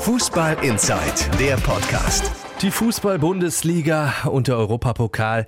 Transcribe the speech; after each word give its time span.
Fußball 0.00 0.56
Inside, 0.62 1.36
der 1.40 1.56
Podcast. 1.56 2.30
Die 2.62 2.70
Fußball-Bundesliga 2.70 4.28
und 4.30 4.46
der 4.46 4.56
Europapokal. 4.56 5.44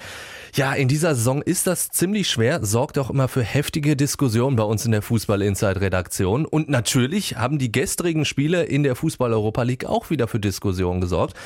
Ja, 0.55 0.73
in 0.73 0.89
dieser 0.89 1.15
Saison 1.15 1.41
ist 1.41 1.69
das 1.69 1.91
ziemlich 1.91 2.29
schwer, 2.29 2.65
sorgt 2.65 2.99
auch 2.99 3.11
immer 3.11 3.29
für 3.29 3.45
heftige 3.45 3.95
Diskussionen 3.95 4.57
bei 4.57 4.65
uns 4.65 4.85
in 4.85 4.91
der 4.91 5.03
Fußball 5.03 5.41
Inside 5.43 5.81
Redaktion. 5.81 6.47
Und 6.47 6.69
natürlich 6.69 7.37
haben 7.37 7.61
die 7.61 7.71
gestrigen 7.71 8.25
Spiele 8.25 8.65
in 8.65 8.83
der 8.83 8.97
Fußball 8.97 9.33
Europa 9.33 9.63
League 9.63 9.85
auch 9.85 10.11
wieder 10.11 10.27
für 10.27 10.41
Diskussionen 10.41 11.01
gesorgt. 11.01 11.37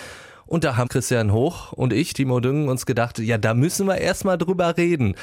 Und 0.46 0.64
da 0.64 0.76
haben 0.76 0.88
Christian 0.88 1.30
Hoch 1.30 1.72
und 1.72 1.92
ich, 1.92 2.14
Timo 2.14 2.40
Düngen, 2.40 2.70
uns 2.70 2.86
gedacht, 2.86 3.18
ja, 3.18 3.36
da 3.36 3.52
müssen 3.52 3.86
wir 3.86 3.98
erstmal 3.98 4.38
drüber 4.38 4.78
reden. 4.78 5.14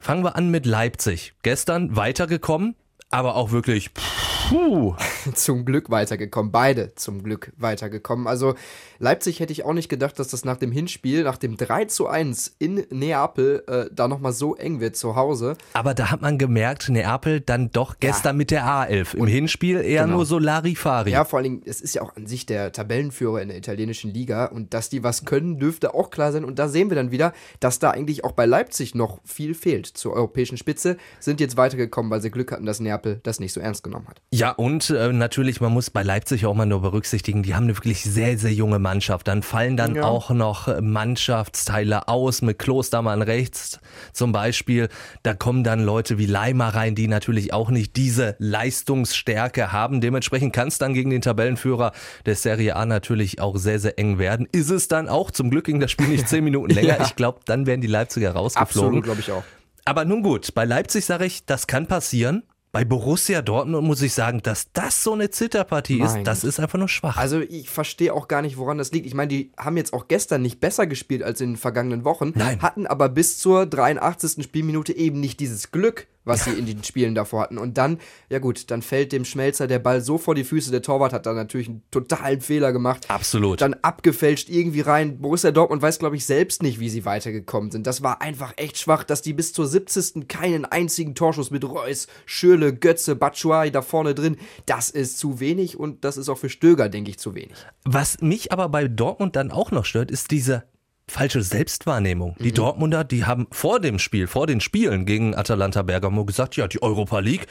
Fangen 0.00 0.22
wir 0.22 0.36
an 0.36 0.50
mit 0.50 0.64
Leipzig. 0.64 1.34
Gestern 1.42 1.96
weitergekommen, 1.96 2.76
aber 3.10 3.36
auch 3.36 3.52
wirklich 3.52 3.92
puh. 3.94 4.94
zum 5.34 5.64
Glück 5.64 5.90
weitergekommen. 5.90 6.52
Beide 6.52 6.94
zum 6.94 7.22
Glück 7.22 7.52
weitergekommen. 7.56 8.26
Also 8.26 8.54
Leipzig 8.98 9.40
hätte 9.40 9.52
ich 9.52 9.64
auch 9.64 9.72
nicht 9.72 9.88
gedacht, 9.88 10.18
dass 10.18 10.28
das 10.28 10.44
nach 10.44 10.56
dem 10.56 10.72
Hinspiel, 10.72 11.24
nach 11.24 11.36
dem 11.36 11.56
3 11.56 11.86
zu 11.86 12.06
1 12.06 12.56
in 12.58 12.86
Neapel, 12.90 13.64
äh, 13.66 13.86
da 13.92 14.08
nochmal 14.08 14.32
so 14.32 14.54
eng 14.54 14.80
wird 14.80 14.96
zu 14.96 15.16
Hause. 15.16 15.56
Aber 15.72 15.94
da 15.94 16.10
hat 16.10 16.22
man 16.22 16.38
gemerkt, 16.38 16.88
Neapel 16.88 17.40
dann 17.40 17.70
doch 17.70 17.98
gestern 18.00 18.34
ja. 18.34 18.38
mit 18.38 18.50
der 18.50 18.64
A11. 18.64 19.14
Im 19.14 19.20
Und 19.22 19.28
Hinspiel 19.28 19.80
eher 19.80 20.04
genau. 20.04 20.16
nur 20.16 20.26
so 20.26 20.38
Larifari. 20.38 21.10
Ja, 21.10 21.24
vor 21.24 21.38
allen 21.38 21.44
Dingen, 21.44 21.62
es 21.66 21.80
ist 21.80 21.94
ja 21.94 22.02
auch 22.02 22.16
an 22.16 22.26
sich 22.26 22.46
der 22.46 22.72
Tabellenführer 22.72 23.42
in 23.42 23.48
der 23.48 23.58
italienischen 23.58 24.12
Liga. 24.12 24.46
Und 24.46 24.74
dass 24.74 24.88
die 24.88 25.02
was 25.02 25.24
können, 25.24 25.58
dürfte 25.58 25.94
auch 25.94 26.10
klar 26.10 26.32
sein. 26.32 26.44
Und 26.44 26.58
da 26.58 26.68
sehen 26.68 26.90
wir 26.90 26.96
dann 26.96 27.10
wieder, 27.10 27.32
dass 27.60 27.78
da 27.78 27.90
eigentlich 27.90 28.24
auch 28.24 28.32
bei 28.32 28.46
Leipzig 28.46 28.94
noch 28.94 29.20
viel 29.24 29.54
fehlt 29.54 29.86
zur 29.86 30.14
europäischen 30.14 30.56
Spitze. 30.56 30.96
Sind 31.20 31.40
jetzt 31.40 31.56
weitergekommen, 31.56 32.10
weil 32.10 32.20
sie 32.20 32.30
Glück 32.30 32.52
hatten, 32.52 32.66
dass 32.66 32.80
Neapel 32.80 32.93
das 32.98 33.40
nicht 33.40 33.52
so 33.52 33.60
ernst 33.60 33.82
genommen 33.82 34.06
hat. 34.08 34.20
Ja, 34.32 34.50
und 34.50 34.90
äh, 34.90 35.12
natürlich, 35.12 35.60
man 35.60 35.72
muss 35.72 35.90
bei 35.90 36.02
Leipzig 36.02 36.46
auch 36.46 36.54
mal 36.54 36.66
nur 36.66 36.82
berücksichtigen, 36.82 37.42
die 37.42 37.54
haben 37.54 37.64
eine 37.64 37.76
wirklich 37.76 38.02
sehr, 38.02 38.38
sehr 38.38 38.52
junge 38.52 38.78
Mannschaft. 38.78 39.28
Dann 39.28 39.42
fallen 39.42 39.76
dann 39.76 39.96
ja. 39.96 40.04
auch 40.04 40.30
noch 40.30 40.68
äh, 40.68 40.80
Mannschaftsteile 40.80 42.08
aus 42.08 42.42
mit 42.42 42.58
Klostermann 42.58 43.22
rechts 43.22 43.80
zum 44.12 44.32
Beispiel. 44.32 44.88
Da 45.22 45.34
kommen 45.34 45.64
dann 45.64 45.84
Leute 45.84 46.18
wie 46.18 46.26
Leimer 46.26 46.68
rein, 46.68 46.94
die 46.94 47.08
natürlich 47.08 47.52
auch 47.52 47.70
nicht 47.70 47.96
diese 47.96 48.36
Leistungsstärke 48.38 49.72
haben. 49.72 50.00
Dementsprechend 50.00 50.52
kann 50.52 50.68
es 50.68 50.78
dann 50.78 50.94
gegen 50.94 51.10
den 51.10 51.22
Tabellenführer 51.22 51.92
der 52.26 52.36
Serie 52.36 52.76
A 52.76 52.86
natürlich 52.86 53.40
auch 53.40 53.56
sehr, 53.56 53.78
sehr 53.78 53.98
eng 53.98 54.18
werden. 54.18 54.48
Ist 54.52 54.70
es 54.70 54.88
dann 54.88 55.08
auch, 55.08 55.30
zum 55.30 55.50
Glück 55.50 55.64
ging 55.64 55.80
das 55.80 55.90
Spiel 55.90 56.08
nicht 56.08 56.28
zehn 56.28 56.44
Minuten 56.44 56.70
länger. 56.74 56.98
ja. 56.98 57.04
Ich 57.04 57.16
glaube, 57.16 57.40
dann 57.44 57.66
werden 57.66 57.80
die 57.80 57.86
Leipziger 57.86 58.32
rausgeflogen. 58.32 58.98
Absolut, 58.98 59.04
glaube 59.04 59.20
ich 59.20 59.32
auch. 59.32 59.44
Aber 59.84 60.04
nun 60.04 60.22
gut, 60.22 60.54
bei 60.54 60.64
Leipzig 60.64 61.04
sage 61.04 61.26
ich, 61.26 61.44
das 61.44 61.66
kann 61.66 61.86
passieren. 61.86 62.42
Bei 62.74 62.84
Borussia 62.84 63.40
Dortmund 63.40 63.86
muss 63.86 64.02
ich 64.02 64.14
sagen, 64.14 64.42
dass 64.42 64.72
das 64.72 65.04
so 65.04 65.12
eine 65.12 65.30
Zitterpartie 65.30 66.00
ist, 66.00 66.24
das 66.24 66.42
ist 66.42 66.58
einfach 66.58 66.76
nur 66.76 66.88
schwach. 66.88 67.16
Also 67.16 67.38
ich 67.38 67.70
verstehe 67.70 68.12
auch 68.12 68.26
gar 68.26 68.42
nicht, 68.42 68.56
woran 68.56 68.78
das 68.78 68.90
liegt. 68.90 69.06
Ich 69.06 69.14
meine, 69.14 69.28
die 69.28 69.52
haben 69.56 69.76
jetzt 69.76 69.92
auch 69.92 70.08
gestern 70.08 70.42
nicht 70.42 70.58
besser 70.58 70.88
gespielt 70.88 71.22
als 71.22 71.40
in 71.40 71.50
den 71.50 71.56
vergangenen 71.56 72.04
Wochen, 72.04 72.32
Nein. 72.34 72.60
hatten 72.62 72.88
aber 72.88 73.08
bis 73.08 73.38
zur 73.38 73.66
83. 73.66 74.42
Spielminute 74.42 74.92
eben 74.92 75.20
nicht 75.20 75.38
dieses 75.38 75.70
Glück, 75.70 76.08
was 76.24 76.44
sie 76.44 76.52
in 76.52 76.66
den 76.66 76.82
Spielen 76.84 77.14
davor 77.14 77.42
hatten. 77.42 77.58
Und 77.58 77.78
dann, 77.78 77.98
ja 78.30 78.38
gut, 78.38 78.70
dann 78.70 78.82
fällt 78.82 79.12
dem 79.12 79.24
Schmelzer 79.24 79.66
der 79.66 79.78
Ball 79.78 80.00
so 80.00 80.18
vor 80.18 80.34
die 80.34 80.44
Füße. 80.44 80.70
Der 80.70 80.82
Torwart 80.82 81.12
hat 81.12 81.26
da 81.26 81.32
natürlich 81.32 81.68
einen 81.68 81.82
totalen 81.90 82.40
Fehler 82.40 82.72
gemacht. 82.72 83.06
Absolut. 83.08 83.60
Dann 83.60 83.74
abgefälscht 83.74 84.48
irgendwie 84.48 84.80
rein. 84.80 85.20
Borussia 85.20 85.50
Dortmund 85.50 85.82
weiß, 85.82 85.98
glaube 85.98 86.16
ich, 86.16 86.24
selbst 86.24 86.62
nicht, 86.62 86.80
wie 86.80 86.88
sie 86.88 87.04
weitergekommen 87.04 87.70
sind. 87.70 87.86
Das 87.86 88.02
war 88.02 88.22
einfach 88.22 88.54
echt 88.56 88.78
schwach, 88.78 89.04
dass 89.04 89.22
die 89.22 89.32
bis 89.32 89.52
zur 89.52 89.66
70. 89.66 90.28
keinen 90.28 90.64
einzigen 90.64 91.14
Torschuss 91.14 91.50
mit 91.50 91.64
Reus, 91.64 92.06
Schöle, 92.26 92.74
Götze, 92.74 93.16
Batshuayi 93.16 93.70
da 93.70 93.82
vorne 93.82 94.14
drin. 94.14 94.36
Das 94.66 94.90
ist 94.90 95.18
zu 95.18 95.40
wenig 95.40 95.78
und 95.78 96.04
das 96.04 96.16
ist 96.16 96.28
auch 96.28 96.38
für 96.38 96.48
Stöger, 96.48 96.88
denke 96.88 97.10
ich, 97.10 97.18
zu 97.18 97.34
wenig. 97.34 97.56
Was 97.84 98.20
mich 98.20 98.52
aber 98.52 98.68
bei 98.68 98.88
Dortmund 98.88 99.36
dann 99.36 99.50
auch 99.50 99.70
noch 99.70 99.84
stört, 99.84 100.10
ist 100.10 100.30
diese 100.30 100.64
falsche 101.08 101.42
Selbstwahrnehmung. 101.42 102.36
Die 102.40 102.50
mhm. 102.50 102.54
Dortmunder, 102.54 103.04
die 103.04 103.24
haben 103.24 103.46
vor 103.50 103.80
dem 103.80 103.98
Spiel, 103.98 104.26
vor 104.26 104.46
den 104.46 104.60
Spielen 104.60 105.06
gegen 105.06 105.34
Atalanta 105.34 105.82
Bergamo 105.82 106.24
gesagt, 106.24 106.56
ja, 106.56 106.66
die 106.66 106.82
Europa 106.82 107.18
League, 107.18 107.46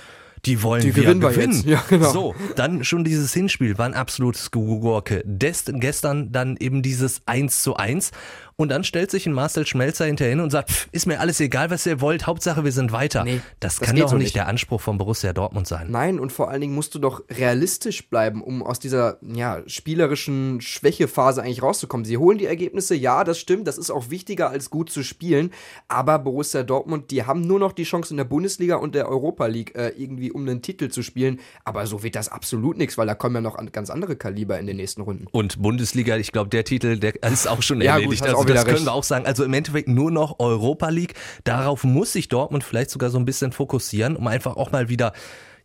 die 0.45 0.61
wollen 0.61 0.81
die 0.81 0.95
wir 0.95 1.03
gewinnen. 1.03 1.21
gewinnen. 1.21 1.63
Ja, 1.65 1.83
genau. 1.87 2.11
So, 2.11 2.35
dann 2.55 2.83
schon 2.83 3.03
dieses 3.03 3.33
Hinspiel 3.33 3.77
war 3.77 3.85
ein 3.85 3.93
absolutes 3.93 4.51
Gugurke. 4.51 5.23
Gestern 5.25 6.31
dann 6.31 6.57
eben 6.57 6.81
dieses 6.81 7.21
1 7.25 7.63
zu 7.63 7.77
1 7.77 8.11
und 8.55 8.69
dann 8.69 8.83
stellt 8.83 9.11
sich 9.11 9.25
ein 9.25 9.33
Marcel 9.33 9.65
Schmelzer 9.65 10.05
hinterhin 10.05 10.39
und 10.39 10.51
sagt, 10.51 10.71
pff, 10.71 10.87
ist 10.91 11.07
mir 11.07 11.19
alles 11.19 11.39
egal, 11.39 11.69
was 11.69 11.85
ihr 11.85 12.01
wollt, 12.01 12.27
Hauptsache 12.27 12.63
wir 12.63 12.71
sind 12.71 12.91
weiter. 12.91 13.23
Nee, 13.23 13.41
das, 13.59 13.77
das 13.77 13.87
kann 13.87 13.95
doch 13.95 14.09
so 14.09 14.17
nicht 14.17 14.35
der 14.35 14.47
Anspruch 14.47 14.81
von 14.81 14.97
Borussia 14.97 15.33
Dortmund 15.33 15.67
sein. 15.67 15.87
Nein, 15.89 16.19
und 16.19 16.31
vor 16.31 16.49
allen 16.49 16.61
Dingen 16.61 16.75
musst 16.75 16.93
du 16.95 16.99
doch 16.99 17.23
realistisch 17.29 18.09
bleiben, 18.09 18.43
um 18.43 18.63
aus 18.63 18.79
dieser 18.79 19.17
ja, 19.21 19.61
spielerischen 19.67 20.61
Schwächephase 20.61 21.41
eigentlich 21.41 21.63
rauszukommen. 21.63 22.05
Sie 22.05 22.17
holen 22.17 22.37
die 22.37 22.45
Ergebnisse, 22.45 22.95
ja, 22.95 23.23
das 23.23 23.39
stimmt, 23.39 23.67
das 23.67 23.77
ist 23.77 23.91
auch 23.91 24.09
wichtiger 24.09 24.49
als 24.49 24.69
gut 24.69 24.89
zu 24.89 25.03
spielen, 25.03 25.51
aber 25.87 26.19
Borussia 26.19 26.63
Dortmund, 26.63 27.11
die 27.11 27.23
haben 27.23 27.41
nur 27.41 27.59
noch 27.59 27.71
die 27.71 27.83
Chance 27.83 28.13
in 28.13 28.17
der 28.17 28.23
Bundesliga 28.23 28.75
und 28.75 28.95
der 28.95 29.09
Europa 29.09 29.47
League 29.47 29.75
äh, 29.75 29.89
irgendwie 29.89 30.31
um 30.31 30.41
einen 30.41 30.61
Titel 30.61 30.89
zu 30.89 31.01
spielen, 31.01 31.39
aber 31.63 31.87
so 31.87 32.03
wird 32.03 32.15
das 32.15 32.29
absolut 32.29 32.77
nichts, 32.77 32.97
weil 32.97 33.07
da 33.07 33.15
kommen 33.15 33.35
ja 33.35 33.41
noch 33.41 33.57
ganz 33.71 33.89
andere 33.89 34.15
Kaliber 34.15 34.59
in 34.59 34.67
den 34.67 34.77
nächsten 34.77 35.01
Runden. 35.01 35.25
Und 35.31 35.61
Bundesliga, 35.61 36.17
ich 36.17 36.31
glaube, 36.31 36.49
der 36.49 36.63
Titel, 36.63 36.97
der 36.97 37.21
ist 37.23 37.47
auch 37.47 37.61
schon 37.61 37.81
erledigt. 37.81 38.21
Ja, 38.21 38.27
gut, 38.27 38.35
also 38.35 38.42
also 38.43 38.53
das 38.53 38.65
recht. 38.65 38.75
können 38.75 38.85
wir 38.85 38.93
auch 38.93 39.03
sagen. 39.03 39.25
Also 39.25 39.43
im 39.43 39.53
Endeffekt 39.53 39.87
nur 39.87 40.11
noch 40.11 40.39
Europa 40.39 40.89
League. 40.89 41.15
Darauf 41.43 41.83
muss 41.83 42.13
sich 42.13 42.27
Dortmund 42.29 42.63
vielleicht 42.63 42.89
sogar 42.89 43.09
so 43.09 43.17
ein 43.17 43.25
bisschen 43.25 43.51
fokussieren, 43.51 44.15
um 44.15 44.27
einfach 44.27 44.55
auch 44.55 44.71
mal 44.71 44.89
wieder 44.89 45.13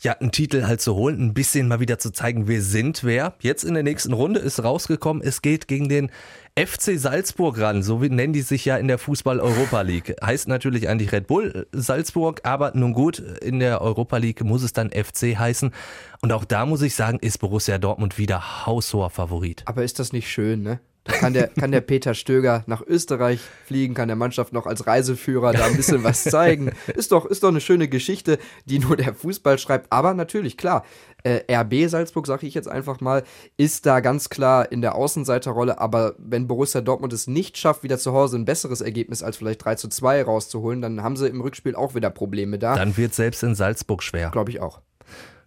ja, 0.00 0.12
einen 0.12 0.30
Titel 0.30 0.64
halt 0.64 0.80
zu 0.80 0.94
holen, 0.94 1.20
ein 1.20 1.34
bisschen 1.34 1.68
mal 1.68 1.80
wieder 1.80 1.98
zu 1.98 2.12
zeigen, 2.12 2.46
wir 2.46 2.62
sind 2.62 3.02
wer. 3.02 3.34
Jetzt 3.40 3.64
in 3.64 3.74
der 3.74 3.82
nächsten 3.82 4.12
Runde 4.12 4.40
ist 4.40 4.62
rausgekommen, 4.62 5.22
es 5.22 5.42
geht 5.42 5.66
gegen 5.66 5.88
den 5.88 6.10
FC 6.56 6.98
Salzburg 6.98 7.58
ran, 7.58 7.82
so 7.82 8.02
wie 8.02 8.08
nennen 8.08 8.32
die 8.32 8.42
sich 8.42 8.64
ja 8.64 8.76
in 8.76 8.88
der 8.88 8.98
Fußball 8.98 9.40
Europa 9.40 9.80
League. 9.82 10.16
Heißt 10.22 10.48
natürlich 10.48 10.88
eigentlich 10.88 11.12
Red 11.12 11.26
Bull 11.26 11.66
Salzburg, 11.72 12.40
aber 12.44 12.72
nun 12.74 12.94
gut, 12.94 13.18
in 13.18 13.60
der 13.60 13.80
Europa 13.80 14.16
League 14.16 14.42
muss 14.44 14.62
es 14.62 14.72
dann 14.72 14.90
FC 14.90 15.36
heißen. 15.36 15.72
Und 16.20 16.32
auch 16.32 16.44
da 16.44 16.66
muss 16.66 16.82
ich 16.82 16.94
sagen, 16.94 17.18
ist 17.20 17.38
Borussia 17.38 17.78
Dortmund 17.78 18.18
wieder 18.18 18.66
haushoher 18.66 19.10
Favorit. 19.10 19.62
Aber 19.66 19.84
ist 19.84 19.98
das 19.98 20.12
nicht 20.12 20.30
schön, 20.30 20.62
ne? 20.62 20.80
Kann 21.08 21.32
der, 21.32 21.48
kann 21.48 21.72
der 21.72 21.80
Peter 21.80 22.14
Stöger 22.14 22.64
nach 22.66 22.82
Österreich 22.86 23.40
fliegen, 23.64 23.94
kann 23.94 24.08
der 24.08 24.16
Mannschaft 24.16 24.52
noch 24.52 24.66
als 24.66 24.86
Reiseführer 24.86 25.52
da 25.52 25.66
ein 25.66 25.76
bisschen 25.76 26.04
was 26.04 26.24
zeigen. 26.24 26.72
Ist 26.94 27.12
doch, 27.12 27.26
ist 27.26 27.42
doch 27.42 27.48
eine 27.48 27.60
schöne 27.60 27.88
Geschichte, 27.88 28.38
die 28.64 28.78
nur 28.78 28.96
der 28.96 29.14
Fußball 29.14 29.58
schreibt. 29.58 29.92
Aber 29.92 30.14
natürlich, 30.14 30.56
klar, 30.56 30.84
äh, 31.24 31.40
RB 31.52 31.88
Salzburg, 31.88 32.26
sage 32.26 32.46
ich 32.46 32.54
jetzt 32.54 32.68
einfach 32.68 33.00
mal, 33.00 33.24
ist 33.56 33.86
da 33.86 34.00
ganz 34.00 34.28
klar 34.28 34.70
in 34.70 34.80
der 34.80 34.94
Außenseiterrolle. 34.94 35.80
Aber 35.80 36.14
wenn 36.18 36.46
Borussia 36.46 36.80
Dortmund 36.80 37.12
es 37.12 37.26
nicht 37.26 37.58
schafft, 37.58 37.82
wieder 37.82 37.98
zu 37.98 38.12
Hause 38.12 38.36
ein 38.36 38.44
besseres 38.44 38.80
Ergebnis 38.80 39.22
als 39.22 39.36
vielleicht 39.36 39.64
3 39.64 39.74
zu 39.76 39.88
2 39.88 40.22
rauszuholen, 40.22 40.80
dann 40.80 41.02
haben 41.02 41.16
sie 41.16 41.28
im 41.28 41.40
Rückspiel 41.40 41.74
auch 41.74 41.94
wieder 41.94 42.10
Probleme 42.10 42.58
da. 42.58 42.76
Dann 42.76 42.96
wird 42.96 43.14
selbst 43.14 43.42
in 43.42 43.54
Salzburg 43.54 44.02
schwer. 44.02 44.30
Glaube 44.30 44.50
ich 44.50 44.60
auch. 44.60 44.80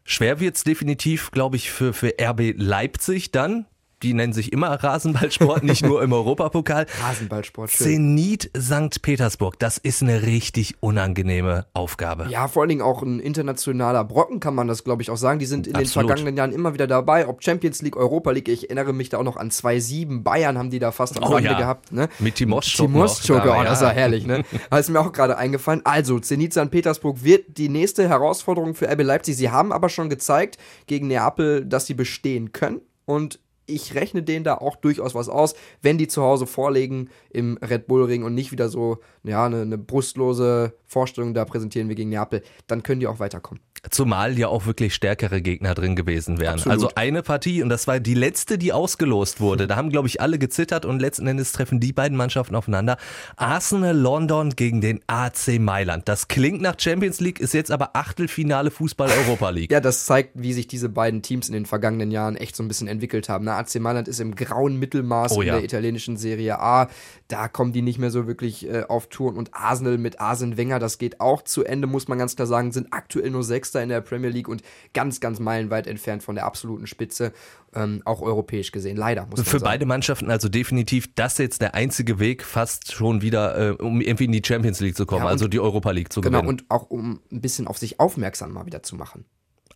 Schwer 0.04 0.40
wird 0.40 0.56
es 0.56 0.64
definitiv, 0.64 1.32
glaube 1.32 1.56
ich, 1.56 1.72
für, 1.72 1.94
für 1.94 2.14
RB 2.20 2.54
Leipzig 2.58 3.32
dann 3.32 3.66
die 4.04 4.14
nennen 4.14 4.34
sich 4.34 4.52
immer 4.52 4.72
Rasenballsport, 4.72 5.64
nicht 5.64 5.86
nur 5.86 6.02
im 6.02 6.14
Europapokal. 6.22 6.86
Rasenballsport. 7.02 7.72
Schön. 7.72 7.88
Zenit 7.88 8.52
St. 8.58 9.02
Petersburg, 9.02 9.60
das 9.60 9.78
ist 9.78 10.02
eine 10.02 10.24
richtig 10.24 10.76
unangenehme 10.80 11.66
Aufgabe. 11.74 12.28
Ja, 12.30 12.48
vor 12.48 12.64
allen 12.64 12.70
Dingen 12.70 12.82
auch 12.82 13.02
ein 13.02 13.20
internationaler 13.20 14.04
Brocken 14.04 14.40
kann 14.40 14.56
man 14.56 14.68
das, 14.68 14.84
glaube 14.84 15.02
ich, 15.02 15.10
auch 15.10 15.18
sagen. 15.18 15.40
Die 15.40 15.46
sind 15.46 15.68
in 15.68 15.76
Absolut. 15.76 16.04
den 16.04 16.08
vergangenen 16.08 16.38
Jahren 16.38 16.52
immer 16.52 16.74
wieder 16.74 16.88
dabei, 16.88 17.28
ob 17.28 17.44
Champions 17.44 17.82
League, 17.82 17.98
Europa 17.98 18.32
League. 18.32 18.48
Ich 18.48 18.66
erinnere 18.66 18.94
mich 18.94 19.10
da 19.10 19.18
auch 19.18 19.24
noch 19.24 19.38
an 19.38 19.50
2-7. 19.50 20.24
Bayern 20.24 20.58
haben 20.58 20.70
die 20.70 20.80
da 20.80 20.92
fast 20.92 21.18
am 21.18 21.24
oh, 21.24 21.34
Rande 21.34 21.50
ja. 21.50 21.58
gehabt. 21.58 21.92
Ne? 21.92 22.10
Mit 22.20 22.36
Timoschuk. 22.36 22.88
Timoschuk, 22.88 23.42
oh, 23.44 23.64
das 23.64 23.82
war 23.82 23.94
herrlich. 23.94 24.26
Ne? 24.26 24.44
das 24.70 24.80
ist 24.82 24.90
mir 24.90 25.00
auch 25.00 25.12
gerade 25.12 25.38
eingefallen. 25.38 25.82
Also, 25.84 26.20
Zenit 26.20 26.54
St. 26.54 26.72
Petersburg 26.72 27.24
wird 27.24 27.58
die 27.58 27.70
nächste 27.70 28.08
Herausforderung 28.08 28.76
für 28.76 28.90
RB 28.92 29.04
Leipzig. 29.04 29.38
Sie 29.38 29.50
haben 29.50 29.72
aber 29.72 29.90
schon 29.90 30.10
gezeigt 30.10 30.58
gegen 30.88 31.08
Neapel, 31.08 31.66
dass 31.66 31.86
sie 31.86 31.94
bestehen 31.94 32.52
können. 32.52 32.82
Und 33.06 33.40
ich 33.72 33.96
rechne 33.96 34.24
denen 34.24 34.44
da 34.44 34.56
auch 34.56 34.76
durchaus 34.76 35.16
was 35.16 35.30
aus, 35.30 35.56
wenn 35.82 35.98
die 35.98 36.08
zu 36.08 36.22
Hause 36.22 36.46
vorlegen 36.46 37.10
im 37.30 37.58
Red 37.58 37.88
Bull 37.88 38.04
Ring 38.04 38.24
und 38.24 38.36
nicht 38.36 38.52
wieder 38.52 38.70
so 38.70 39.00
ja, 39.24 39.46
eine, 39.46 39.62
eine 39.62 39.78
brustlose 39.78 40.74
Vorstellung 40.86 41.34
da 41.34 41.46
präsentieren 41.46 41.90
wir 41.90 41.96
gegen 41.96 42.10
Neapel, 42.10 42.44
dann 42.68 42.84
können 42.84 43.00
die 43.00 43.08
auch 43.08 43.20
weiterkommen. 43.20 43.62
Zumal 43.90 44.38
ja 44.38 44.48
auch 44.48 44.68
wirklich 44.68 44.94
stärkere 44.94 45.42
Gegner 45.42 45.74
drin 45.74 45.96
gewesen 45.96 46.40
wären. 46.40 46.54
Absolut. 46.54 46.74
Also 46.74 46.90
eine 46.94 47.24
Partie, 47.24 47.64
und 47.64 47.70
das 47.70 47.88
war 47.88 48.00
die 48.00 48.14
letzte, 48.14 48.60
die 48.60 48.74
ausgelost 48.74 49.40
wurde. 49.40 49.66
Da 49.66 49.76
haben, 49.76 49.90
glaube 49.90 50.08
ich, 50.08 50.22
alle 50.22 50.38
gezittert 50.38 50.86
und 50.86 51.00
letzten 51.00 51.26
Endes 51.26 51.52
treffen 51.52 51.80
die 51.80 51.92
beiden 51.92 52.16
Mannschaften 52.16 52.56
aufeinander. 52.56 52.98
Arsenal 53.38 53.98
London 53.98 54.52
gegen 54.52 54.82
den 54.82 55.00
AC 55.08 55.60
Mailand. 55.60 56.08
Das 56.08 56.28
klingt 56.28 56.62
nach 56.62 56.76
Champions 56.80 57.20
League, 57.22 57.40
ist 57.40 57.56
jetzt 57.56 57.72
aber 57.72 57.96
Achtelfinale 57.96 58.70
Fußball 58.70 59.10
Europa 59.10 59.50
League. 59.52 59.72
ja, 59.72 59.80
das 59.80 60.06
zeigt, 60.06 60.34
wie 60.36 60.54
sich 60.54 60.68
diese 60.68 60.88
beiden 60.88 61.24
Teams 61.24 61.48
in 61.48 61.54
den 61.54 61.66
vergangenen 61.66 62.12
Jahren 62.12 62.36
echt 62.36 62.56
so 62.56 62.62
ein 62.62 62.68
bisschen 62.68 62.88
entwickelt 62.88 63.30
haben. 63.30 63.46
Der 63.46 63.58
AC 63.58 63.80
Mailand 63.80 64.08
ist 64.08 64.20
im 64.20 64.36
grauen 64.36 64.78
Mittelmaß 64.78 65.32
oh, 65.32 65.42
ja. 65.42 65.54
in 65.54 65.60
der 65.60 65.64
italienischen 65.64 66.18
Serie 66.18 66.60
A. 66.60 66.88
Da 67.28 67.48
kommen 67.48 67.74
die 67.74 67.82
nicht 67.82 67.98
mehr 67.98 68.12
so 68.12 68.28
wirklich 68.28 68.70
äh, 68.70 68.84
auf 68.88 69.08
Touren. 69.08 69.38
Und 69.38 69.56
Arsenal 69.56 69.98
mit 69.98 70.22
Arsene 70.22 70.56
Wenger, 70.58 70.78
das 70.78 71.00
geht 71.00 71.20
auch 71.20 71.42
zu 71.42 71.64
Ende, 71.64 71.88
muss 71.88 72.08
man 72.08 72.20
ganz 72.20 72.36
klar 72.36 72.46
sagen, 72.46 72.72
sind 72.72 72.90
aktuell 72.92 73.32
nur 73.32 73.44
sechs 73.44 73.71
Sechster 73.72 73.84
in 73.84 73.90
der 73.90 74.02
Premier 74.02 74.30
League 74.30 74.48
und 74.48 74.62
ganz, 74.94 75.20
ganz 75.20 75.40
meilenweit 75.40 75.88
entfernt 75.88 76.24
von 76.24 76.36
der 76.36 76.46
absoluten 76.46 76.88
Spitze, 76.88 77.32
ähm, 77.74 78.02
auch 78.06 78.22
europäisch 78.22 78.72
gesehen. 78.72 78.98
Leider, 78.98 79.26
muss 79.26 79.42
Für 79.42 79.60
beide 79.60 79.86
Mannschaften 79.86 80.30
also 80.30 80.50
definitiv 80.50 81.14
das 81.16 81.38
jetzt 81.38 81.62
der 81.62 81.74
einzige 81.74 82.20
Weg, 82.20 82.44
fast 82.44 82.92
schon 82.92 83.22
wieder, 83.22 83.58
äh, 83.58 83.72
um 83.72 84.02
irgendwie 84.02 84.26
in 84.26 84.32
die 84.32 84.42
Champions 84.46 84.80
League 84.82 84.96
zu 84.98 85.06
kommen, 85.06 85.24
Ja, 85.24 85.30
also 85.30 85.48
die 85.48 85.60
Europa 85.60 85.92
League 85.92 86.12
zu 86.12 86.22
Genau, 86.22 86.40
gewinnen. 86.42 86.50
und 86.50 86.66
auch 86.70 86.90
um 86.90 87.22
ein 87.32 87.42
bisschen 87.42 87.68
auf 87.68 87.78
sich 87.78 88.00
aufmerksam 88.00 88.52
mal 88.52 88.66
wieder 88.66 88.84
zu 88.84 88.96
machen. 88.96 89.26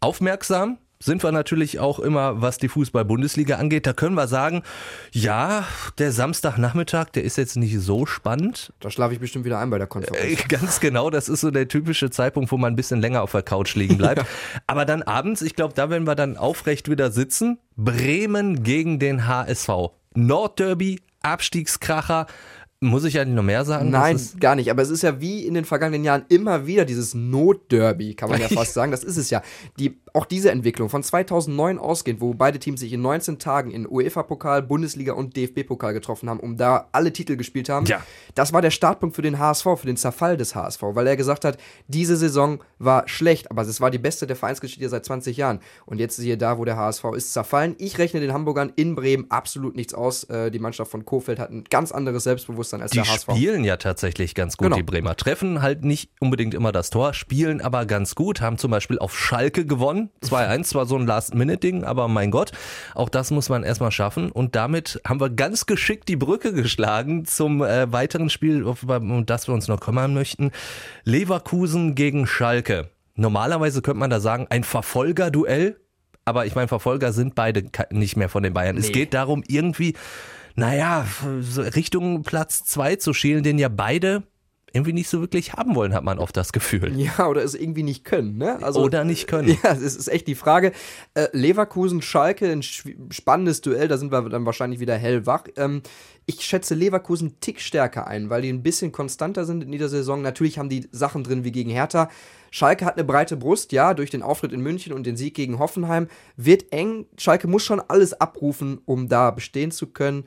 Aufmerksam 0.02 0.78
sind 1.00 1.24
wir 1.24 1.32
natürlich 1.32 1.80
auch 1.80 2.00
immer, 2.00 2.42
was 2.42 2.58
die 2.58 2.70
Fußball-Bundesliga 2.70 3.58
angeht. 3.58 3.86
Da 3.86 3.94
können 3.94 4.16
wir 4.16 4.28
sagen, 4.28 4.64
ja, 5.12 5.66
der 5.98 6.12
Samstagnachmittag, 6.12 7.10
der 7.12 7.24
ist 7.24 7.38
jetzt 7.38 7.58
nicht 7.58 7.80
so 7.80 8.06
spannend. 8.06 8.74
Da 8.80 8.90
schlafe 8.90 9.14
ich 9.14 9.20
bestimmt 9.20 9.46
wieder 9.46 9.60
ein 9.60 9.70
bei 9.70 9.78
der 9.78 9.88
Konferenz. 9.88 10.24
Äh, 10.24 10.36
Ganz 10.48 10.80
genau, 10.80 11.10
das 11.10 11.30
ist 11.30 11.42
so 11.42 11.52
der 11.52 11.68
typische 11.68 12.10
Zeitpunkt, 12.10 12.52
wo 12.52 12.58
man 12.58 12.74
ein 12.74 12.76
bisschen 12.76 13.02
länger 13.02 13.22
auf 13.22 13.32
der 13.32 13.44
Couch 13.44 13.76
liegen 13.76 13.98
bleibt. 13.98 14.26
Aber 14.68 14.86
dann 14.86 15.04
abends, 15.04 15.42
ich 15.42 15.56
glaube, 15.56 15.74
da 15.74 15.90
werden 15.90 16.08
wir 16.08 16.16
dann 16.16 16.38
aufrecht 16.38 16.90
wieder 16.90 17.12
sitzen. 17.12 17.60
Bremen 17.76 18.64
gegen 18.64 19.00
den 19.00 19.28
HSV. 19.28 19.70
Nordderby, 20.14 21.02
Abstiegskracher. 21.22 22.28
Muss 22.86 23.04
ich 23.04 23.20
eigentlich 23.20 23.36
noch 23.36 23.44
mehr 23.44 23.66
sagen? 23.66 23.90
Nein, 23.90 24.20
gar 24.40 24.56
nicht. 24.56 24.70
Aber 24.70 24.82
es 24.82 24.90
ist 24.90 25.02
ja 25.02 25.20
wie 25.20 25.46
in 25.46 25.54
den 25.54 25.66
vergangenen 25.66 26.04
Jahren 26.04 26.26
immer 26.30 26.68
wieder 26.68 26.86
dieses 26.86 27.14
Notderby, 27.14 28.14
kann 28.14 28.30
man 28.30 28.40
ja 28.40 28.48
fast 28.54 28.74
sagen. 28.74 28.92
Das 28.92 29.04
ist 29.04 29.18
es 29.18 29.30
ja. 29.30 29.42
Die, 29.80 30.00
auch 30.14 30.26
diese 30.26 30.52
Entwicklung 30.52 30.90
von 30.90 31.04
2009 31.04 31.80
ausgehend, 31.80 32.22
wo 32.22 32.34
beide 32.34 32.60
Teams 32.60 32.80
sich 32.80 32.94
in 32.94 33.02
19 33.02 33.40
Tagen 33.40 33.72
in 33.72 33.88
UEFA-Pokal, 33.88 34.62
Bundesliga 34.62 35.14
und 35.14 35.36
DFB-Pokal 35.36 35.94
getroffen 35.94 36.30
haben, 36.30 36.40
um 36.40 36.58
da 36.58 36.88
alle 36.92 37.12
Titel 37.12 37.36
gespielt 37.36 37.70
haben. 37.70 37.86
Ja. 37.86 38.02
Das 38.36 38.54
war 38.54 38.62
der 38.62 38.72
Startpunkt 38.72 39.16
für 39.16 39.22
den 39.22 39.40
HSV, 39.40 39.66
für 39.78 39.88
den 39.88 39.98
Zerfall 39.98 40.38
des 40.38 40.56
HSV, 40.56 40.82
weil 40.82 41.08
er 41.08 41.18
gesagt 41.18 41.44
hat, 41.44 41.58
diese 41.88 42.16
Saison 42.18 42.64
war 42.80 43.08
schlecht, 43.08 43.52
aber 43.52 43.64
es 43.64 43.82
war 43.82 43.92
die 43.92 43.98
beste 43.98 44.28
der 44.28 44.36
Vereinsgeschichte 44.36 44.88
seit 44.90 45.06
20 45.06 45.38
Jahren. 45.38 45.60
Und 45.86 46.00
jetzt 46.00 46.18
siehe 46.18 46.38
da, 46.38 46.58
wo 46.58 46.66
der 46.66 46.78
HSV 46.78 47.06
ist, 47.16 47.34
zerfallen. 47.34 47.76
Ich 47.78 47.98
rechne 47.98 48.20
den 48.20 48.34
Hamburgern 48.34 48.72
in 48.76 48.96
Bremen 48.96 49.26
absolut 49.30 49.76
nichts 49.76 49.94
aus. 49.94 50.26
Äh, 50.26 50.52
die 50.52 50.60
Mannschaft 50.60 50.92
von 50.92 51.06
Kofeld 51.06 51.40
hat 51.40 51.52
ein 51.52 51.64
ganz 51.70 51.92
anderes 51.92 52.24
Selbstbewusstsein 52.24 52.75
als 52.82 52.92
Die 52.92 52.98
der 53.02 53.08
HSV. 53.08 53.32
spielen 53.32 53.64
ja 53.64 53.78
tatsächlich 53.78 54.36
ganz 54.36 54.58
gut, 54.58 54.66
Genau. 54.66 54.76
die 54.78 54.84
Bremer. 54.84 55.16
Treffen 55.16 55.62
halt 55.62 55.84
nicht 55.86 56.10
unbedingt 56.20 56.54
immer 56.54 56.72
das 56.72 56.90
Tor, 56.90 57.14
spielen 57.14 57.62
aber 57.62 57.86
ganz 57.86 58.16
gut, 58.16 58.42
haben 58.42 58.58
zum 58.58 58.72
Beispiel 58.72 59.00
auf 59.00 59.18
Schalke 59.18 59.66
gewonnen. 59.66 60.10
2-1, 60.24 60.64
zwar 60.70 60.86
so 60.86 60.96
ein 60.98 61.06
Last-Minute-Ding, 61.06 61.84
aber 61.84 62.08
mein 62.08 62.32
Gott, 62.32 62.52
auch 62.94 63.10
das 63.10 63.32
muss 63.32 63.50
man 63.50 63.64
erstmal 63.64 63.92
schaffen. 63.92 64.32
Und 64.32 64.56
damit 64.56 65.00
haben 65.08 65.20
wir 65.20 65.30
ganz 65.30 65.66
geschickt 65.66 66.08
die 66.10 66.16
Brücke 66.16 66.54
geschlagen 66.54 67.26
zum 67.26 67.62
äh, 67.62 67.92
weiteren 67.92 68.30
Spiel, 68.30 68.64
um 68.64 69.26
das 69.26 69.48
wir 69.48 69.54
uns 69.54 69.68
noch 69.68 69.80
kümmern 69.80 70.14
möchten. 70.14 70.52
Leverkusen 71.04 71.96
gegen 71.96 72.28
Schalke. 72.28 72.90
Normalerweise 73.16 73.82
könnte 73.82 74.00
man 74.00 74.10
da 74.10 74.20
sagen, 74.20 74.48
ein 74.50 74.64
Verfolgerduell. 74.64 75.80
Aber 76.26 76.48
ich 76.48 76.56
meine, 76.56 76.68
Verfolger 76.68 77.14
sind 77.14 77.36
beide 77.36 77.66
nicht 77.92 78.18
mehr 78.18 78.30
von 78.30 78.42
den 78.42 78.54
Bayern. 78.54 78.78
Es 78.78 78.88
Nee. 78.88 78.94
geht 78.94 79.14
darum, 79.14 79.44
irgendwie, 79.48 79.94
naja, 80.56 81.06
Richtung 81.58 82.24
Platz 82.24 82.64
zwei 82.64 82.96
zu 82.96 83.14
schielen, 83.14 83.44
den 83.44 83.60
ja 83.60 83.70
beide 83.70 84.24
irgendwie 84.76 84.94
nicht 84.94 85.08
so 85.08 85.22
wirklich 85.22 85.54
haben 85.54 85.74
wollen, 85.74 85.94
hat 85.94 86.04
man 86.04 86.20
oft 86.20 86.36
das 86.36 86.52
Gefühl. 86.52 87.00
Ja, 87.00 87.28
oder 87.28 87.44
es 87.44 87.56
irgendwie 87.56 87.84
nicht 87.84 88.04
können, 88.04 88.38
ne? 88.38 88.62
Also, 88.62 88.82
Oder 88.82 89.06
nicht 89.06 89.28
können. 89.28 89.58
Ja, 89.64 89.74
das 89.74 89.96
ist 89.96 90.08
echt 90.10 90.28
die 90.28 90.36
Frage. 90.36 90.74
Äh, 91.14 91.28
Leverkusen, 91.32 92.02
Schalke, 92.02 92.52
ein 92.52 92.62
spannendes 92.62 93.62
Duell, 93.62 93.88
da 93.88 93.98
sind 93.98 94.12
wir 94.12 94.22
dann 94.30 94.46
wahrscheinlich 94.46 94.80
wieder 94.82 94.96
hellwach. 94.98 95.46
Ähm, 95.56 95.82
ich 96.26 96.42
schätze 96.42 96.76
Leverkusen 96.76 97.30
einen 97.30 97.40
Tick 97.40 97.62
stärker 97.62 98.08
ein, 98.08 98.30
weil 98.30 98.42
die 98.42 98.50
ein 98.50 98.64
bisschen 98.64 98.92
konstanter 98.92 99.46
sind 99.46 99.64
in 99.64 99.72
dieser 99.72 99.90
Saison. 99.90 100.22
Natürlich 100.22 100.58
haben 100.58 100.70
die 100.70 100.88
Sachen 100.92 101.24
drin 101.24 101.44
wie 101.44 101.52
gegen 101.52 101.70
Hertha. 101.70 102.10
Schalke 102.52 102.86
hat 102.86 102.96
eine 102.96 103.04
breite 103.04 103.38
Brust, 103.38 103.72
ja, 103.72 103.94
durch 103.94 104.10
den 104.10 104.24
Auftritt 104.24 104.52
in 104.52 104.62
München 104.62 104.94
und 104.94 105.06
den 105.06 105.18
Sieg 105.18 105.36
gegen 105.36 105.60
Hoffenheim. 105.60 106.08
Wird 106.36 106.72
eng. 106.72 107.06
Schalke 107.18 107.48
muss 107.48 107.64
schon 107.64 107.80
alles 107.80 108.20
abrufen, 108.20 108.80
um 108.86 109.08
da 109.08 109.32
bestehen 109.32 109.72
zu 109.72 109.88
können. 109.88 110.26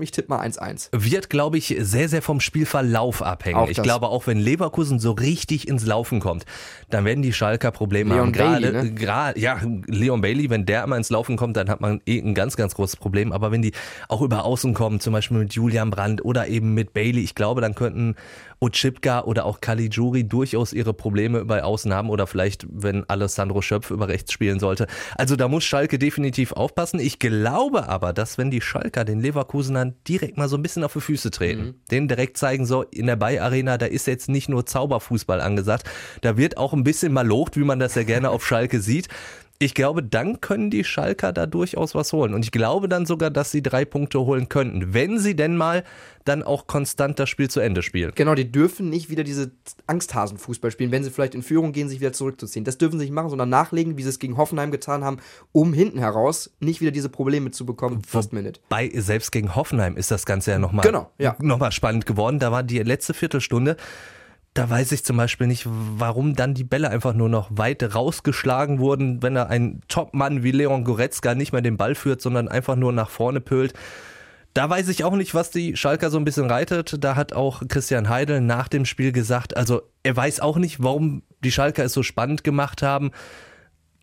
Ich 0.00 0.10
tippe 0.10 0.28
mal 0.28 0.46
1-1. 0.46 0.88
Wird, 0.92 1.30
glaube 1.30 1.58
ich, 1.58 1.74
sehr, 1.78 2.08
sehr 2.08 2.22
vom 2.22 2.40
Spielverlauf 2.40 3.22
abhängen. 3.22 3.68
Ich 3.68 3.82
glaube, 3.82 4.08
auch 4.08 4.26
wenn 4.26 4.38
Leverkusen 4.38 4.98
so 4.98 5.12
richtig 5.12 5.68
ins 5.68 5.86
Laufen 5.86 6.20
kommt, 6.20 6.44
dann 6.90 7.04
werden 7.04 7.22
die 7.22 7.32
Schalker 7.32 7.70
Probleme 7.70 8.14
Leon 8.14 8.26
haben. 8.26 8.32
Gerade, 8.32 8.72
Bailey, 8.72 8.84
ne? 8.84 8.94
gerade, 8.94 9.40
ja, 9.40 9.60
Leon 9.86 10.20
Bailey, 10.20 10.50
wenn 10.50 10.66
der 10.66 10.86
mal 10.86 10.96
ins 10.96 11.10
Laufen 11.10 11.36
kommt, 11.36 11.56
dann 11.56 11.68
hat 11.68 11.80
man 11.80 12.00
eh 12.06 12.18
ein 12.18 12.34
ganz, 12.34 12.56
ganz 12.56 12.74
großes 12.74 12.96
Problem. 12.96 13.32
Aber 13.32 13.52
wenn 13.52 13.62
die 13.62 13.72
auch 14.08 14.22
über 14.22 14.44
Außen 14.44 14.74
kommen, 14.74 15.00
zum 15.00 15.12
Beispiel 15.12 15.38
mit 15.38 15.54
Julian 15.54 15.90
Brandt 15.90 16.24
oder 16.24 16.48
eben 16.48 16.74
mit 16.74 16.92
Bailey, 16.92 17.22
ich 17.22 17.34
glaube, 17.34 17.60
dann 17.60 17.74
könnten 17.74 18.16
Ochipka 18.60 19.22
oder 19.24 19.44
auch 19.44 19.60
Caligiuri 19.60 20.24
durchaus 20.24 20.72
ihre 20.72 20.94
Probleme 20.94 21.44
bei 21.44 21.62
Außen 21.62 21.92
haben 21.92 22.08
oder 22.08 22.26
vielleicht, 22.26 22.66
wenn 22.70 23.08
Alessandro 23.08 23.60
Schöpf 23.62 23.90
über 23.90 24.08
rechts 24.08 24.32
spielen 24.32 24.58
sollte. 24.58 24.86
Also 25.16 25.36
da 25.36 25.48
muss 25.48 25.64
Schalke 25.64 25.98
definitiv 25.98 26.52
aufpassen. 26.52 26.98
Ich 26.98 27.18
glaube 27.18 27.88
aber, 27.88 28.12
dass 28.12 28.38
wenn 28.38 28.50
die 28.50 28.60
Schalker 28.60 29.04
den 29.04 29.20
Leverkusenern 29.74 29.94
direkt 30.08 30.36
mal 30.36 30.48
so 30.48 30.56
ein 30.56 30.62
bisschen 30.62 30.84
auf 30.84 30.92
die 30.92 31.00
Füße 31.00 31.30
treten, 31.30 31.74
denen 31.90 32.08
direkt 32.08 32.36
zeigen, 32.36 32.66
so 32.66 32.82
in 32.82 33.06
der 33.06 33.16
Bay 33.16 33.38
Arena, 33.38 33.78
da 33.78 33.86
ist 33.86 34.06
jetzt 34.06 34.28
nicht 34.28 34.48
nur 34.48 34.66
Zauberfußball 34.66 35.40
angesagt, 35.40 35.88
da 36.22 36.36
wird 36.36 36.56
auch 36.56 36.72
ein 36.72 36.84
bisschen 36.84 37.12
malocht, 37.12 37.56
wie 37.56 37.64
man 37.64 37.78
das 37.78 37.94
ja 37.94 38.04
gerne 38.04 38.30
auf 38.30 38.46
Schalke 38.46 38.80
sieht. 38.80 39.08
Ich 39.60 39.74
glaube, 39.74 40.02
dann 40.02 40.40
können 40.40 40.70
die 40.70 40.82
Schalker 40.82 41.32
da 41.32 41.46
durchaus 41.46 41.94
was 41.94 42.12
holen. 42.12 42.34
Und 42.34 42.44
ich 42.44 42.50
glaube 42.50 42.88
dann 42.88 43.06
sogar, 43.06 43.30
dass 43.30 43.52
sie 43.52 43.62
drei 43.62 43.84
Punkte 43.84 44.20
holen 44.20 44.48
könnten, 44.48 44.92
wenn 44.94 45.18
sie 45.18 45.36
denn 45.36 45.56
mal 45.56 45.84
dann 46.24 46.42
auch 46.42 46.66
konstant 46.66 47.18
das 47.18 47.28
Spiel 47.28 47.48
zu 47.48 47.60
Ende 47.60 47.82
spielen. 47.82 48.12
Genau, 48.14 48.34
die 48.34 48.50
dürfen 48.50 48.90
nicht 48.90 49.10
wieder 49.10 49.22
diese 49.22 49.52
Angsthasen-Fußball 49.86 50.70
spielen, 50.70 50.90
wenn 50.90 51.04
sie 51.04 51.10
vielleicht 51.10 51.34
in 51.34 51.42
Führung 51.42 51.72
gehen, 51.72 51.88
sich 51.88 52.00
wieder 52.00 52.12
zurückzuziehen. 52.12 52.64
Das 52.64 52.78
dürfen 52.78 52.98
sie 52.98 53.04
nicht 53.04 53.14
machen, 53.14 53.28
sondern 53.30 53.48
nachlegen, 53.48 53.96
wie 53.96 54.02
sie 54.02 54.08
es 54.08 54.18
gegen 54.18 54.36
Hoffenheim 54.36 54.70
getan 54.70 55.04
haben, 55.04 55.18
um 55.52 55.72
hinten 55.72 55.98
heraus 55.98 56.50
nicht 56.60 56.80
wieder 56.80 56.90
diese 56.90 57.08
Probleme 57.08 57.50
zu 57.52 57.64
bekommen. 57.64 58.02
First 58.02 58.32
Minute. 58.32 58.60
Bei 58.68 58.90
selbst 58.94 59.30
gegen 59.32 59.54
Hoffenheim 59.54 59.96
ist 59.96 60.10
das 60.10 60.26
Ganze 60.26 60.50
ja 60.50 60.58
nochmal 60.58 60.84
Genau, 60.84 61.10
ja. 61.18 61.36
noch 61.40 61.58
mal 61.58 61.72
spannend 61.72 62.06
geworden. 62.06 62.38
Da 62.38 62.50
war 62.50 62.62
die 62.62 62.78
letzte 62.78 63.14
Viertelstunde. 63.14 63.76
Da 64.54 64.70
weiß 64.70 64.92
ich 64.92 65.04
zum 65.04 65.16
Beispiel 65.16 65.48
nicht, 65.48 65.66
warum 65.66 66.36
dann 66.36 66.54
die 66.54 66.62
Bälle 66.62 66.88
einfach 66.88 67.12
nur 67.12 67.28
noch 67.28 67.48
weit 67.50 67.82
rausgeschlagen 67.94 68.78
wurden, 68.78 69.20
wenn 69.20 69.34
da 69.34 69.46
ein 69.46 69.80
Topmann 69.88 70.44
wie 70.44 70.52
Leon 70.52 70.84
Goretzka 70.84 71.34
nicht 71.34 71.52
mehr 71.52 71.60
den 71.60 71.76
Ball 71.76 71.96
führt, 71.96 72.22
sondern 72.22 72.46
einfach 72.46 72.76
nur 72.76 72.92
nach 72.92 73.10
vorne 73.10 73.40
pölt. 73.40 73.74
Da 74.54 74.70
weiß 74.70 74.88
ich 74.88 75.02
auch 75.02 75.16
nicht, 75.16 75.34
was 75.34 75.50
die 75.50 75.76
Schalker 75.76 76.10
so 76.10 76.18
ein 76.18 76.24
bisschen 76.24 76.48
reitet. 76.48 77.02
Da 77.02 77.16
hat 77.16 77.32
auch 77.32 77.62
Christian 77.66 78.08
Heidel 78.08 78.40
nach 78.40 78.68
dem 78.68 78.84
Spiel 78.84 79.10
gesagt, 79.10 79.56
also 79.56 79.82
er 80.04 80.16
weiß 80.16 80.38
auch 80.38 80.58
nicht, 80.58 80.80
warum 80.80 81.24
die 81.42 81.50
Schalker 81.50 81.84
es 81.84 81.92
so 81.92 82.04
spannend 82.04 82.44
gemacht 82.44 82.80
haben. 82.80 83.10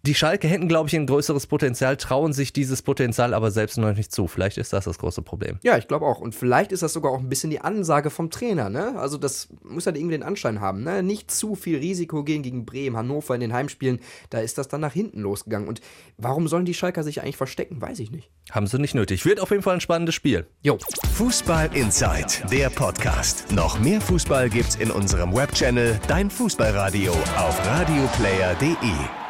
Die 0.04 0.16
Schalke 0.16 0.48
hätten, 0.48 0.68
glaube 0.68 0.90
ich, 0.90 0.96
ein 0.96 1.06
größeres 1.06 1.46
Potenzial, 1.46 1.96
trauen 1.96 2.34
sich 2.34 2.54
dieses 2.54 2.82
Potenzial 2.82 3.36
aber 3.36 3.52
selbst 3.52 3.78
noch 3.78 3.94
nicht 3.96 4.12
zu. 4.12 4.28
Vielleicht 4.28 4.58
ist 4.58 4.74
das 4.74 4.86
das 4.86 4.98
große 4.98 5.22
Problem. 5.22 5.60
Ja, 5.62 5.78
ich 5.78 5.88
glaube 5.88 6.08
auch. 6.08 6.20
Und 6.20 6.34
vielleicht 6.34 6.72
ist 6.72 6.82
das 6.82 6.94
sogar 6.94 7.12
auch 7.12 7.20
ein 7.20 7.30
bisschen 7.30 7.52
die 7.52 7.62
Ansage 7.62 8.10
vom 8.10 8.32
Trainer, 8.32 8.70
ne? 8.72 8.98
Also 8.98 9.20
das 9.20 9.50
muss 9.64 9.86
halt 9.86 9.98
irgendwie 9.98 10.16
den 10.16 10.24
Anschein 10.24 10.60
haben, 10.60 10.84
ne? 10.84 11.04
Nicht 11.04 11.30
zu 11.30 11.54
viel 11.54 11.78
Risiko 11.78 12.24
gehen 12.24 12.42
gegen 12.42 12.66
Bremen, 12.66 12.98
Hannover 12.98 13.36
in 13.36 13.42
den 13.42 13.54
Heimspielen. 13.54 14.00
Da 14.32 14.40
ist 14.40 14.58
das 14.58 14.68
dann 14.68 14.82
nach 14.82 14.94
hinten 14.94 15.22
losgegangen. 15.22 15.68
Und 15.68 15.82
warum 16.18 16.48
sollen 16.48 16.66
die 16.66 16.74
Schalker 16.74 17.04
sich 17.04 17.22
eigentlich 17.22 17.38
verstecken? 17.38 17.80
Weiß 17.80 18.00
ich 18.00 18.10
nicht. 18.10 18.32
Haben 18.50 18.66
sie 18.66 18.80
nicht 18.80 18.96
nötig. 18.96 19.26
Wird 19.26 19.40
auf 19.40 19.52
jeden 19.52 19.62
Fall 19.62 19.76
ein 19.76 19.82
spannendes 19.82 20.16
Spiel. 20.16 20.48
Jo. 20.64 20.80
Fußball 21.14 21.70
Inside, 21.76 22.48
der 22.52 22.72
Podcast. 22.72 23.52
Noch 23.52 23.80
mehr 23.80 24.02
Fußball 24.02 24.50
gibt's 24.50 24.76
in 24.76 24.90
unserem 24.90 25.36
Webchannel 25.36 26.00
Dein 26.08 26.32
Fußballradio 26.32 27.12
auf 27.12 27.68
radioplayer.de. 27.68 29.21